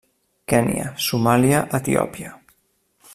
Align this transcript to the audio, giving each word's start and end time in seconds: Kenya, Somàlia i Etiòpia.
Kenya, 0.53 0.87
Somàlia 1.09 1.61
i 1.67 1.77
Etiòpia. 1.81 2.33